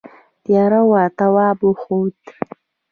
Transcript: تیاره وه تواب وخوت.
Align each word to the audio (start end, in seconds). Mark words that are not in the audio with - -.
تیاره 0.43 0.81
وه 0.89 1.03
تواب 1.17 1.57
وخوت. 1.67 2.19